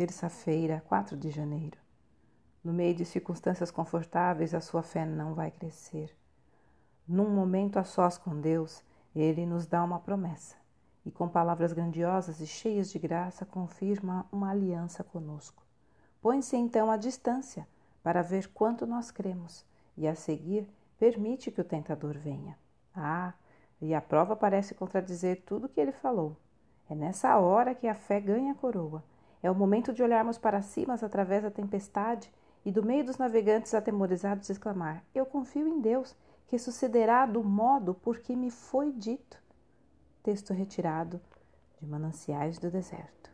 Terça-feira, 0.00 0.82
4 0.88 1.14
de 1.14 1.28
janeiro. 1.28 1.76
No 2.64 2.72
meio 2.72 2.94
de 2.94 3.04
circunstâncias 3.04 3.70
confortáveis, 3.70 4.54
a 4.54 4.60
sua 4.62 4.82
fé 4.82 5.04
não 5.04 5.34
vai 5.34 5.50
crescer. 5.50 6.16
Num 7.06 7.28
momento 7.28 7.78
a 7.78 7.84
sós 7.84 8.16
com 8.16 8.40
Deus, 8.40 8.82
Ele 9.14 9.44
nos 9.44 9.66
dá 9.66 9.84
uma 9.84 10.00
promessa 10.00 10.56
e, 11.04 11.10
com 11.10 11.28
palavras 11.28 11.74
grandiosas 11.74 12.40
e 12.40 12.46
cheias 12.46 12.90
de 12.90 12.98
graça, 12.98 13.44
confirma 13.44 14.24
uma 14.32 14.48
aliança 14.48 15.04
conosco. 15.04 15.62
Põe-se 16.22 16.56
então 16.56 16.90
à 16.90 16.96
distância 16.96 17.68
para 18.02 18.22
ver 18.22 18.48
quanto 18.54 18.86
nós 18.86 19.10
cremos 19.10 19.66
e, 19.98 20.08
a 20.08 20.14
seguir, 20.14 20.66
permite 20.98 21.50
que 21.50 21.60
o 21.60 21.64
tentador 21.64 22.16
venha. 22.16 22.56
Ah, 22.96 23.34
e 23.78 23.94
a 23.94 24.00
prova 24.00 24.34
parece 24.34 24.74
contradizer 24.74 25.42
tudo 25.44 25.66
o 25.66 25.68
que 25.68 25.78
ele 25.78 25.92
falou. 25.92 26.38
É 26.88 26.94
nessa 26.94 27.36
hora 27.36 27.74
que 27.74 27.86
a 27.86 27.94
fé 27.94 28.18
ganha 28.18 28.52
a 28.52 28.56
coroa. 28.56 29.04
É 29.42 29.50
o 29.50 29.54
momento 29.54 29.92
de 29.92 30.02
olharmos 30.02 30.38
para 30.38 30.62
cima 30.62 30.94
através 30.94 31.42
da 31.42 31.50
tempestade 31.50 32.30
e 32.64 32.70
do 32.70 32.82
meio 32.82 33.04
dos 33.04 33.16
navegantes 33.16 33.74
atemorizados 33.74 34.50
exclamar: 34.50 35.04
Eu 35.14 35.24
confio 35.24 35.66
em 35.66 35.80
Deus, 35.80 36.14
que 36.46 36.58
sucederá 36.58 37.24
do 37.26 37.42
modo 37.42 37.94
por 37.94 38.18
que 38.18 38.36
me 38.36 38.50
foi 38.50 38.92
dito. 38.92 39.38
Texto 40.22 40.52
retirado 40.52 41.20
de 41.80 41.86
Mananciais 41.86 42.58
do 42.58 42.70
Deserto. 42.70 43.30